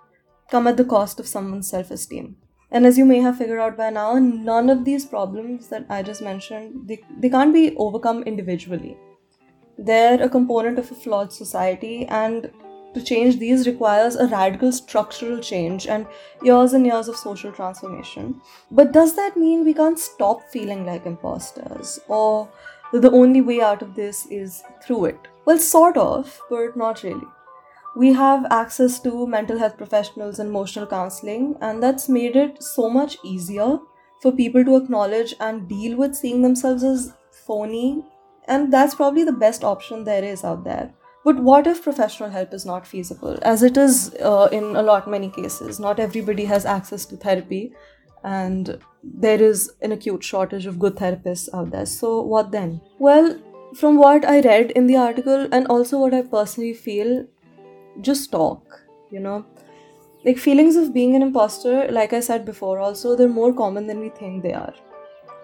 come 0.50 0.66
at 0.66 0.76
the 0.76 0.85
cost 0.85 1.18
of 1.21 1.26
someone's 1.26 1.68
self 1.68 1.90
esteem. 1.90 2.37
And 2.74 2.84
as 2.84 2.98
you 2.98 3.04
may 3.04 3.20
have 3.20 3.38
figured 3.38 3.60
out 3.60 3.76
by 3.76 3.90
now, 3.90 4.18
none 4.18 4.68
of 4.68 4.84
these 4.84 5.04
problems 5.06 5.68
that 5.68 5.86
I 5.88 6.02
just 6.02 6.20
mentioned, 6.20 6.88
they, 6.88 7.00
they 7.20 7.30
can't 7.30 7.54
be 7.54 7.74
overcome 7.76 8.24
individually. 8.24 8.96
They're 9.78 10.20
a 10.20 10.28
component 10.28 10.80
of 10.80 10.90
a 10.90 10.94
flawed 10.94 11.32
society, 11.32 12.04
and 12.06 12.50
to 12.94 13.02
change 13.02 13.38
these 13.38 13.68
requires 13.68 14.16
a 14.16 14.26
radical 14.26 14.72
structural 14.72 15.38
change 15.38 15.86
and 15.86 16.04
years 16.42 16.72
and 16.72 16.84
years 16.84 17.06
of 17.06 17.16
social 17.16 17.52
transformation. 17.52 18.40
But 18.72 18.90
does 18.90 19.14
that 19.14 19.36
mean 19.36 19.64
we 19.64 19.72
can't 19.72 19.98
stop 19.98 20.42
feeling 20.50 20.84
like 20.84 21.06
imposters? 21.06 22.00
Or 22.08 22.48
that 22.92 23.02
the 23.02 23.10
only 23.12 23.40
way 23.40 23.60
out 23.60 23.82
of 23.82 23.94
this 23.94 24.26
is 24.26 24.64
through 24.84 25.04
it? 25.06 25.18
Well, 25.44 25.58
sort 25.58 25.96
of, 25.96 26.40
but 26.50 26.76
not 26.76 27.04
really. 27.04 27.26
We 27.96 28.12
have 28.12 28.46
access 28.50 28.98
to 29.00 29.26
mental 29.26 29.58
health 29.58 29.76
professionals 29.76 30.38
and 30.38 30.48
emotional 30.48 30.86
counseling, 30.86 31.56
and 31.60 31.82
that's 31.82 32.08
made 32.08 32.34
it 32.34 32.62
so 32.62 32.90
much 32.90 33.16
easier 33.24 33.78
for 34.20 34.32
people 34.32 34.64
to 34.64 34.76
acknowledge 34.76 35.34
and 35.38 35.68
deal 35.68 35.96
with 35.96 36.14
seeing 36.14 36.42
themselves 36.42 36.82
as 36.82 37.12
phony. 37.46 38.04
And 38.48 38.72
that's 38.72 38.94
probably 38.94 39.24
the 39.24 39.32
best 39.32 39.62
option 39.62 40.04
there 40.04 40.24
is 40.24 40.44
out 40.44 40.64
there. 40.64 40.92
But 41.24 41.36
what 41.36 41.66
if 41.66 41.82
professional 41.82 42.30
help 42.30 42.52
is 42.52 42.66
not 42.66 42.86
feasible? 42.86 43.38
As 43.42 43.62
it 43.62 43.76
is 43.76 44.14
uh, 44.20 44.48
in 44.52 44.76
a 44.76 44.82
lot 44.82 45.08
many 45.08 45.30
cases, 45.30 45.80
not 45.80 45.98
everybody 45.98 46.44
has 46.44 46.66
access 46.66 47.06
to 47.06 47.16
therapy, 47.16 47.72
and 48.22 48.78
there 49.02 49.40
is 49.40 49.70
an 49.82 49.92
acute 49.92 50.24
shortage 50.24 50.66
of 50.66 50.78
good 50.78 50.96
therapists 50.96 51.48
out 51.54 51.70
there. 51.70 51.86
So, 51.86 52.20
what 52.20 52.50
then? 52.50 52.80
Well, 52.98 53.38
from 53.74 53.96
what 53.96 54.24
I 54.24 54.40
read 54.40 54.72
in 54.72 54.86
the 54.86 54.96
article, 54.96 55.48
and 55.50 55.66
also 55.68 55.98
what 55.98 56.12
I 56.12 56.22
personally 56.22 56.74
feel, 56.74 57.26
just 58.00 58.30
talk, 58.32 58.82
you 59.10 59.20
know. 59.20 59.44
Like, 60.24 60.38
feelings 60.38 60.76
of 60.76 60.94
being 60.94 61.14
an 61.14 61.22
imposter, 61.22 61.86
like 61.90 62.12
I 62.12 62.20
said 62.20 62.44
before, 62.44 62.78
also, 62.78 63.14
they're 63.14 63.28
more 63.28 63.52
common 63.52 63.86
than 63.86 64.00
we 64.00 64.08
think 64.08 64.42
they 64.42 64.54
are. 64.54 64.74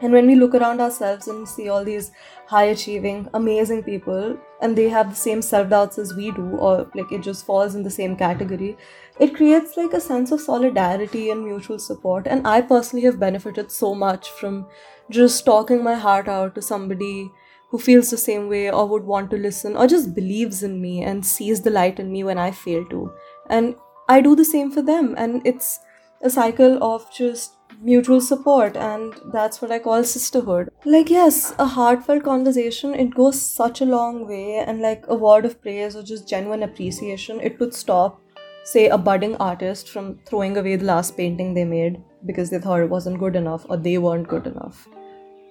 And 0.03 0.15
when 0.15 0.27
we 0.27 0.35
look 0.35 0.55
around 0.55 0.81
ourselves 0.81 1.29
and 1.29 1.47
see 1.47 1.69
all 1.69 1.85
these 1.85 2.11
high 2.47 2.65
achieving, 2.65 3.29
amazing 3.35 3.83
people, 3.83 4.39
and 4.63 4.75
they 4.75 4.89
have 4.89 5.11
the 5.11 5.17
same 5.17 5.43
self 5.43 5.69
doubts 5.69 5.99
as 5.99 6.15
we 6.15 6.31
do, 6.31 6.57
or 6.57 6.91
like 6.95 7.13
it 7.13 7.21
just 7.21 7.45
falls 7.45 7.75
in 7.75 7.83
the 7.83 7.91
same 7.91 8.17
category, 8.17 8.79
it 9.19 9.37
creates 9.37 9.77
like 9.77 9.93
a 9.93 10.01
sense 10.01 10.33
of 10.33 10.41
solidarity 10.41 11.29
and 11.31 11.45
mutual 11.45 11.79
support. 11.79 12.27
And 12.27 12.47
I 12.47 12.63
personally 12.63 13.05
have 13.05 13.21
benefited 13.21 13.71
so 13.71 13.95
much 13.95 14.31
from 14.31 14.67
just 15.11 15.45
talking 15.45 15.85
my 15.85 15.95
heart 15.95 16.29
out 16.29 16.55
to 16.55 16.63
somebody 16.63 17.31
who 17.71 17.79
feels 17.79 18.11
the 18.11 18.17
same 18.17 18.49
way 18.49 18.71
or 18.71 18.87
would 18.87 19.05
want 19.05 19.31
to 19.31 19.37
listen 19.37 19.77
or 19.77 19.87
just 19.87 20.15
believes 20.15 20.63
in 20.63 20.81
me 20.81 21.03
and 21.03 21.25
sees 21.25 21.63
the 21.63 21.71
light 21.71 22.01
in 22.01 22.11
me 22.11 22.25
when 22.25 22.39
I 22.39 22.51
fail 22.51 22.85
to. 22.87 23.13
And 23.49 23.77
I 24.09 24.21
do 24.21 24.35
the 24.35 24.45
same 24.45 24.71
for 24.71 24.83
them. 24.83 25.15
And 25.17 25.41
it's 25.47 25.79
a 26.23 26.31
cycle 26.31 26.83
of 26.83 27.11
just 27.13 27.55
mutual 27.83 28.21
support 28.21 28.77
and 28.77 29.15
that's 29.33 29.63
what 29.63 29.71
i 29.73 29.79
call 29.79 30.05
sisterhood 30.05 30.69
like 30.85 31.09
yes 31.09 31.55
a 31.59 31.65
heartfelt 31.65 32.23
conversation 32.23 32.95
it 32.95 33.15
goes 33.15 33.41
such 33.41 33.81
a 33.81 33.87
long 33.87 34.27
way 34.29 34.57
and 34.57 34.83
like 34.83 35.03
a 35.09 35.15
word 35.15 35.47
of 35.47 35.61
praise 35.63 35.97
or 35.97 36.03
just 36.03 36.29
genuine 36.29 36.63
appreciation 36.63 37.41
it 37.41 37.57
could 37.59 37.73
stop 37.73 38.21
say 38.65 38.89
a 38.89 38.99
budding 38.99 39.35
artist 39.37 39.89
from 39.89 40.19
throwing 40.27 40.59
away 40.59 40.77
the 40.77 40.85
last 40.85 41.17
painting 41.17 41.55
they 41.55 41.65
made 41.65 42.03
because 42.27 42.51
they 42.51 42.59
thought 42.59 42.81
it 42.81 42.91
wasn't 42.91 43.19
good 43.19 43.35
enough 43.35 43.65
or 43.71 43.79
they 43.79 43.97
weren't 43.97 44.29
good 44.29 44.47
enough 44.47 44.87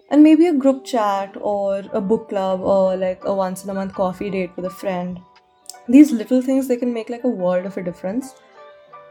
and 0.09 0.23
maybe 0.23 0.47
a 0.47 0.53
group 0.53 0.83
chat 0.83 1.35
or 1.39 1.83
a 1.93 2.01
book 2.01 2.29
club 2.29 2.61
or 2.61 2.95
like 2.97 3.23
a 3.25 3.33
once 3.33 3.63
in 3.63 3.69
a 3.69 3.73
month 3.73 3.93
coffee 3.93 4.29
date 4.29 4.51
with 4.55 4.65
a 4.65 4.69
friend 4.69 5.19
these 5.87 6.11
little 6.11 6.41
things 6.41 6.67
they 6.67 6.77
can 6.77 6.93
make 6.93 7.09
like 7.09 7.23
a 7.23 7.35
world 7.43 7.65
of 7.65 7.77
a 7.77 7.83
difference 7.83 8.35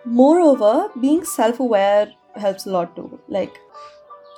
moreover 0.05 0.89
being 1.01 1.25
self-aware 1.25 2.13
helps 2.39 2.67
a 2.67 2.71
lot 2.71 2.95
too. 2.97 3.21
Like, 3.29 3.59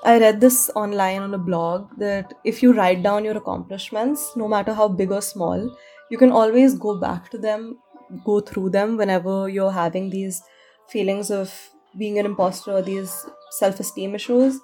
I 0.05 0.19
read 0.19 0.41
this 0.41 0.71
online 0.75 1.23
on 1.23 1.35
a 1.35 1.39
blog 1.39 1.89
that 1.99 2.33
if 2.45 2.63
you 2.63 2.73
write 2.73 3.03
down 3.03 3.25
your 3.25 3.37
accomplishments, 3.37 4.33
no 4.37 4.49
matter 4.49 4.73
how 4.73 4.89
big 4.89 5.13
or 5.13 5.21
small, 5.21 5.77
you 6.11 6.19
can 6.19 6.33
always 6.33 6.75
go 6.75 6.99
back 6.99 7.31
to 7.31 7.39
them, 7.39 7.79
go 8.25 8.41
through 8.41 8.71
them 8.71 8.97
whenever 8.97 9.49
you're 9.49 9.71
having 9.71 10.11
these 10.11 10.43
feelings 10.89 11.31
of 11.31 11.55
being 11.99 12.19
an 12.19 12.27
imposter 12.27 12.73
or 12.73 12.83
these 12.83 13.27
self 13.51 13.79
esteem 13.79 14.15
issues. 14.15 14.59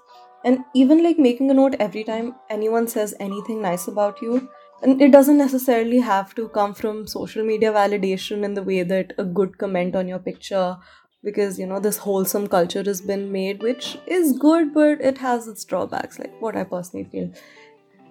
And 0.46 0.64
even 0.74 1.02
like 1.02 1.18
making 1.18 1.50
a 1.50 1.54
note 1.54 1.74
every 1.80 2.04
time 2.04 2.36
anyone 2.48 2.86
says 2.86 3.14
anything 3.20 3.60
nice 3.60 3.88
about 3.88 4.22
you. 4.22 4.48
And 4.82 5.02
it 5.02 5.10
doesn't 5.10 5.38
necessarily 5.38 5.98
have 5.98 6.34
to 6.36 6.48
come 6.48 6.72
from 6.72 7.06
social 7.06 7.44
media 7.44 7.72
validation 7.72 8.44
in 8.44 8.54
the 8.54 8.62
way 8.62 8.82
that 8.84 9.12
a 9.18 9.24
good 9.24 9.58
comment 9.58 9.96
on 9.96 10.06
your 10.06 10.20
picture 10.20 10.76
because 11.26 11.58
you 11.58 11.66
know 11.66 11.80
this 11.80 11.96
wholesome 12.06 12.46
culture 12.46 12.82
has 12.88 13.00
been 13.10 13.30
made 13.36 13.62
which 13.68 13.98
is 14.06 14.32
good 14.46 14.72
but 14.74 15.00
it 15.10 15.18
has 15.18 15.48
its 15.52 15.64
drawbacks 15.64 16.20
like 16.20 16.40
what 16.40 16.58
i 16.60 16.64
personally 16.72 17.08
feel 17.14 17.30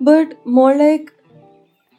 but 0.10 0.34
more 0.46 0.76
like 0.76 1.14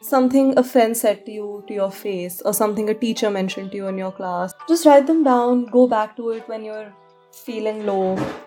something 0.09 0.53
a 0.61 0.63
friend 0.63 0.97
said 1.03 1.25
to 1.25 1.31
you 1.31 1.63
to 1.67 1.73
your 1.73 1.91
face 1.91 2.41
or 2.41 2.53
something 2.53 2.89
a 2.89 2.93
teacher 3.05 3.31
mentioned 3.37 3.71
to 3.71 3.77
you 3.77 3.87
in 3.87 3.97
your 3.97 4.11
class 4.11 4.53
just 4.69 4.85
write 4.85 5.07
them 5.07 5.23
down 5.23 5.65
go 5.77 5.87
back 5.87 6.15
to 6.15 6.29
it 6.29 6.47
when 6.53 6.63
you're 6.63 6.93
feeling 7.31 7.85
low 7.85 8.03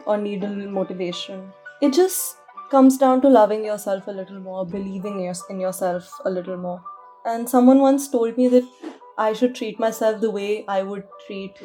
or 0.07 0.17
need 0.17 0.45
a 0.45 0.49
little 0.49 0.71
motivation 0.71 1.43
it 1.81 1.93
just 1.93 2.37
comes 2.71 2.97
down 2.99 3.21
to 3.23 3.29
loving 3.29 3.65
yourself 3.65 4.07
a 4.07 4.13
little 4.13 4.41
more 4.41 4.65
believing 4.65 5.21
in 5.51 5.61
yourself 5.61 6.11
a 6.25 6.31
little 6.31 6.57
more. 6.57 6.83
And 7.25 7.49
someone 7.49 7.81
once 7.81 8.09
told 8.09 8.37
me 8.37 8.49
that 8.49 8.65
i 9.19 9.33
should 9.33 9.55
treat 9.55 9.79
myself 9.79 10.21
the 10.21 10.31
way 10.31 10.65
i 10.67 10.83
would 10.83 11.05
treat 11.27 11.59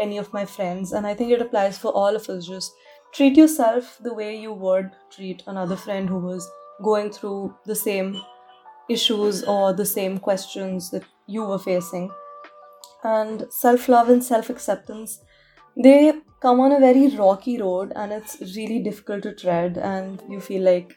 any 0.00 0.18
of 0.18 0.32
my 0.32 0.44
friends. 0.44 0.92
And 0.92 1.06
i 1.06 1.14
think 1.14 1.32
it 1.32 1.40
applies 1.40 1.78
for 1.78 1.92
all 1.92 2.14
of 2.14 2.28
us. 2.28 2.46
Just 2.46 2.72
treat 3.12 3.36
yourself 3.36 3.98
the 4.02 4.14
way 4.14 4.36
you 4.36 4.52
would 4.52 4.90
treat 5.10 5.42
another 5.46 5.76
friend 5.76 6.08
who 6.08 6.18
was 6.18 6.48
going 6.82 7.10
through 7.10 7.54
the 7.64 7.74
same 7.74 8.20
issues 8.88 9.42
or 9.44 9.72
the 9.72 9.86
same 9.86 10.18
questions 10.18 10.90
that 10.90 11.04
you 11.26 11.44
were 11.44 11.58
facing. 11.58 12.10
And 13.02 13.46
self-love 13.50 14.08
and 14.08 14.22
self-acceptance 14.22 15.20
they 15.76 16.12
come 16.40 16.60
on 16.60 16.72
a 16.72 16.80
very 16.80 17.08
rocky 17.16 17.60
road 17.60 17.92
and 17.96 18.12
it's 18.12 18.38
really 18.56 18.78
difficult 18.78 19.22
to 19.22 19.34
tread 19.34 19.78
and 19.78 20.22
you 20.28 20.40
feel 20.40 20.62
like 20.62 20.96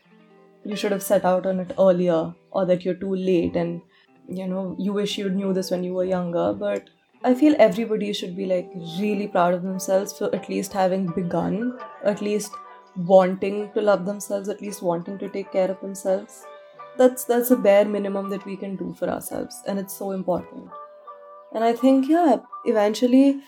you 0.63 0.75
should 0.75 0.91
have 0.91 1.03
set 1.03 1.25
out 1.25 1.45
on 1.45 1.59
it 1.59 1.73
earlier 1.79 2.33
or 2.51 2.65
that 2.65 2.83
you're 2.83 3.01
too 3.03 3.15
late 3.15 3.55
and 3.55 3.81
you 4.27 4.47
know 4.47 4.75
you 4.77 4.93
wish 4.93 5.17
you 5.17 5.29
knew 5.29 5.53
this 5.53 5.71
when 5.71 5.83
you 5.83 5.93
were 5.93 6.03
younger 6.05 6.53
but 6.53 6.89
I 7.21 7.33
feel 7.33 7.55
everybody 7.59 8.13
should 8.13 8.35
be 8.35 8.45
like 8.45 8.71
really 8.97 9.27
proud 9.27 9.53
of 9.53 9.63
themselves 9.63 10.17
for 10.17 10.33
at 10.33 10.47
least 10.47 10.71
having 10.71 11.07
begun, 11.07 11.77
at 12.05 12.21
least 12.21 12.53
wanting 12.95 13.71
to 13.73 13.81
love 13.81 14.05
themselves, 14.05 14.47
at 14.47 14.61
least 14.61 14.81
wanting 14.81 15.17
to 15.19 15.27
take 15.27 15.51
care 15.51 15.69
of 15.69 15.81
themselves. 15.81 16.45
That's 16.97 17.25
that's 17.25 17.51
a 17.51 17.57
bare 17.57 17.83
minimum 17.83 18.29
that 18.29 18.45
we 18.45 18.55
can 18.55 18.77
do 18.77 18.93
for 18.97 19.09
ourselves, 19.09 19.61
and 19.67 19.77
it's 19.77 19.97
so 19.97 20.11
important. 20.11 20.69
And 21.53 21.63
I 21.63 21.73
think 21.73 22.07
yeah, 22.07 22.37
eventually, 22.65 23.41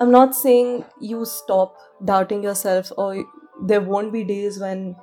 I'm 0.00 0.10
not 0.10 0.34
saying 0.34 0.84
you 1.00 1.24
stop 1.24 1.76
doubting 2.04 2.42
yourself, 2.42 2.92
or 2.96 3.24
there 3.62 3.80
won't 3.80 4.12
be 4.12 4.24
days 4.24 4.58
when 4.58 4.96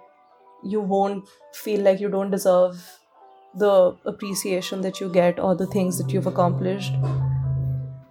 you 0.64 0.82
won't 0.82 1.28
feel 1.54 1.82
like 1.82 2.00
you 2.00 2.10
don't 2.10 2.32
deserve 2.32 3.00
the 3.56 3.96
appreciation 4.06 4.82
that 4.82 5.00
you 5.00 5.10
get 5.10 5.40
or 5.40 5.56
the 5.56 5.68
things 5.68 5.98
that 5.98 6.12
you've 6.12 6.26
accomplished 6.26 6.94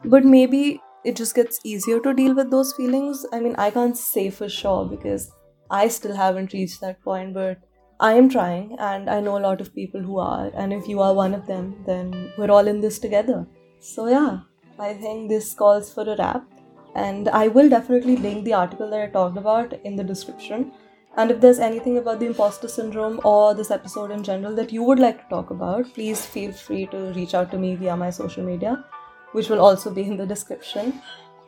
but 0.05 0.25
maybe 0.25 0.81
it 1.05 1.17
just 1.17 1.35
gets 1.35 1.61
easier 1.65 2.01
to 2.01 2.15
deal 2.15 2.35
with 2.35 2.51
those 2.51 2.73
feelings. 2.73 3.25
I 3.33 3.41
mean, 3.41 3.55
I 3.57 3.71
can't 3.71 3.97
say 3.97 4.31
for 4.31 4.49
sure 4.49 4.85
because 4.85 5.31
I 5.71 5.89
still 5.89 6.15
haven't 6.15 6.53
reached 6.53 6.81
that 6.81 7.03
point, 7.03 7.35
but 7.35 7.59
I 8.01 8.15
am 8.15 8.29
trying, 8.29 8.77
and 8.79 9.09
I 9.09 9.21
know 9.21 9.39
a 9.39 9.47
lot 9.47 9.61
of 9.61 9.75
people 9.75 10.01
who 10.01 10.19
are. 10.19 10.51
And 10.55 10.73
if 10.73 10.89
you 10.89 11.01
are 11.01 11.15
one 11.15 11.35
of 11.35 11.47
them, 11.47 11.77
then 11.87 12.33
we're 12.37 12.51
all 12.51 12.67
in 12.67 12.81
this 12.81 12.99
together. 12.99 13.47
So, 13.81 14.09
yeah, 14.09 14.41
I 14.79 14.95
think 14.95 15.29
this 15.29 15.55
calls 15.55 15.93
for 15.93 16.03
a 16.03 16.17
wrap. 16.17 16.45
And 16.95 17.29
I 17.29 17.49
will 17.49 17.69
definitely 17.69 18.17
link 18.17 18.45
the 18.45 18.55
article 18.55 18.91
that 18.91 19.01
I 19.01 19.07
talked 19.07 19.39
about 19.39 19.73
in 19.85 19.97
the 19.97 20.05
description. 20.05 20.73
And 21.17 21.31
if 21.31 21.41
there's 21.41 21.59
anything 21.59 21.99
about 21.99 22.21
the 22.21 22.27
imposter 22.27 22.69
syndrome 22.69 23.21
or 23.25 23.55
this 23.55 23.71
episode 23.71 24.11
in 24.11 24.23
general 24.23 24.55
that 24.57 24.73
you 24.73 24.83
would 24.83 24.99
like 24.99 25.23
to 25.23 25.29
talk 25.29 25.51
about, 25.51 25.93
please 25.93 26.25
feel 26.25 26.53
free 26.53 26.87
to 26.87 27.13
reach 27.15 27.35
out 27.35 27.51
to 27.51 27.59
me 27.59 27.75
via 27.75 27.97
my 27.97 28.11
social 28.11 28.43
media 28.45 28.85
which 29.33 29.49
will 29.49 29.61
also 29.61 29.91
be 29.91 30.03
in 30.03 30.17
the 30.17 30.27
description. 30.27 31.03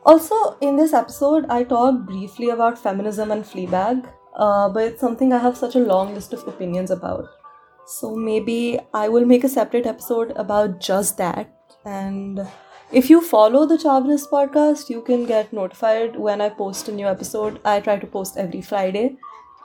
Also, 0.04 0.56
in 0.60 0.76
this 0.76 0.92
episode, 0.92 1.46
I 1.48 1.64
talk 1.64 2.00
briefly 2.00 2.50
about 2.50 2.78
feminism 2.78 3.30
and 3.30 3.44
Fleabag, 3.44 4.06
uh, 4.36 4.68
but 4.68 4.84
it's 4.84 5.00
something 5.00 5.32
I 5.32 5.38
have 5.38 5.56
such 5.56 5.76
a 5.76 5.78
long 5.78 6.14
list 6.14 6.32
of 6.32 6.46
opinions 6.46 6.90
about. 6.90 7.26
So 7.86 8.14
maybe 8.14 8.78
I 8.92 9.08
will 9.08 9.24
make 9.24 9.44
a 9.44 9.48
separate 9.48 9.86
episode 9.86 10.32
about 10.36 10.80
just 10.80 11.16
that. 11.18 11.54
And 11.84 12.46
if 12.94 13.10
you 13.10 13.20
follow 13.20 13.66
the 13.66 13.76
Chaavinist 13.76 14.30
podcast, 14.30 14.88
you 14.88 15.00
can 15.02 15.24
get 15.26 15.52
notified 15.52 16.14
when 16.16 16.40
I 16.40 16.48
post 16.48 16.88
a 16.88 16.92
new 16.92 17.06
episode. 17.08 17.60
I 17.64 17.80
try 17.80 17.98
to 17.98 18.06
post 18.06 18.36
every 18.36 18.62
Friday. 18.62 19.16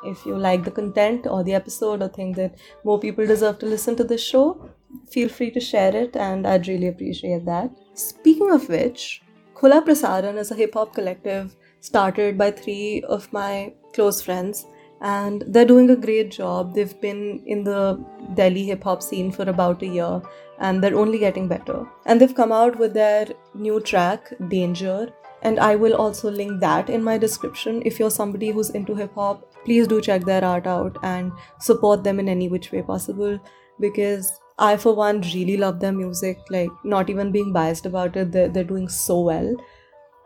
If 0.04 0.26
you 0.26 0.36
like 0.36 0.64
the 0.64 0.72
content 0.72 1.28
or 1.28 1.44
the 1.44 1.54
episode 1.54 2.02
or 2.02 2.08
think 2.08 2.38
that 2.38 2.56
more 2.84 3.00
people 3.00 3.28
deserve 3.28 3.60
to 3.60 3.68
listen 3.68 3.96
to 3.98 4.04
this 4.04 4.24
show, 4.24 4.70
feel 5.12 5.30
free 5.30 5.52
to 5.52 5.60
share 5.60 5.96
it 5.96 6.16
and 6.16 6.48
I'd 6.48 6.68
really 6.68 6.88
appreciate 6.88 7.46
that. 7.46 7.70
Speaking 7.94 8.50
of 8.52 8.68
which, 8.68 9.22
Khula 9.54 9.86
Prasaran 9.86 10.38
is 10.38 10.50
a 10.50 10.56
hip 10.56 10.74
hop 10.74 10.96
collective 10.96 11.56
started 11.82 12.36
by 12.36 12.50
three 12.50 13.04
of 13.08 13.32
my 13.32 13.74
close 13.94 14.24
friends 14.24 14.66
and 15.02 15.44
they're 15.48 15.66
doing 15.66 15.92
a 15.92 15.96
great 15.96 16.32
job. 16.32 16.74
They've 16.74 17.00
been 17.00 17.44
in 17.46 17.64
the 17.64 18.04
Delhi 18.34 18.66
hip 18.66 18.84
hop 18.84 19.04
scene 19.04 19.32
for 19.32 19.44
about 19.44 19.84
a 19.84 19.88
year 19.88 20.22
and 20.60 20.84
they're 20.84 20.98
only 20.98 21.20
getting 21.20 21.48
better. 21.48 21.86
And 22.06 22.20
they've 22.20 22.36
come 22.36 22.52
out 22.52 22.78
with 22.78 22.94
their 22.94 23.28
new 23.54 23.80
track, 23.80 24.34
Danger, 24.50 25.12
and 25.42 25.60
I 25.60 25.76
will 25.76 25.96
also 25.96 26.30
link 26.30 26.60
that 26.62 26.90
in 26.90 27.04
my 27.04 27.18
description. 27.18 27.82
If 27.86 28.00
you're 28.00 28.12
somebody 28.12 28.52
who's 28.52 28.72
into 28.72 28.96
hip 28.96 29.14
hop, 29.16 29.46
please 29.64 29.88
do 29.88 30.02
check 30.02 30.26
their 30.26 30.44
art 30.44 30.68
out 30.68 30.98
and 31.04 31.32
support 31.60 32.04
them 32.04 32.20
in 32.20 32.28
any 32.28 32.50
which 32.50 32.72
way 32.72 32.82
possible 32.82 33.40
because 33.80 34.32
I, 34.58 34.76
for 34.76 34.94
one, 34.94 35.22
really 35.22 35.56
love 35.56 35.80
their 35.80 35.94
music. 35.94 36.40
Like, 36.50 36.70
not 36.84 37.10
even 37.10 37.32
being 37.32 37.54
biased 37.54 37.86
about 37.86 38.18
it, 38.18 38.32
they're, 38.32 38.50
they're 38.50 38.66
doing 38.66 38.90
so 38.90 39.22
well. 39.22 39.56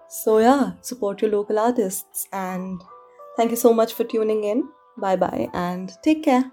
So, 0.10 0.40
yeah, 0.40 0.72
support 0.82 1.22
your 1.22 1.32
local 1.32 1.60
artists 1.60 2.28
and 2.34 2.82
thank 3.38 3.52
you 3.52 3.58
so 3.58 3.74
much 3.74 3.94
for 3.94 4.04
tuning 4.04 4.44
in. 4.44 4.70
Bye 4.98 5.16
bye 5.16 5.50
and 5.54 5.92
take 6.04 6.24
care. 6.24 6.52